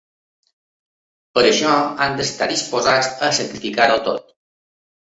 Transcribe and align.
Per 1.39 1.43
això 1.51 1.77
han 2.07 2.19
d’estar 2.21 2.49
disposats 2.55 3.13
a 3.29 3.33
sacrificar-ho 3.41 4.03
tot. 4.13 4.39